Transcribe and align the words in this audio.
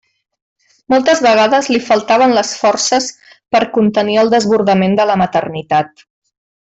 Moltes 0.93 1.19
vegades 1.25 1.67
li 1.73 1.81
faltaven 1.89 2.33
les 2.37 2.53
forces 2.61 3.11
per 3.57 3.63
a 3.67 3.69
contenir 3.77 4.17
el 4.23 4.35
desbordament 4.37 4.97
de 5.03 5.07
la 5.11 5.19
maternitat. 5.25 6.05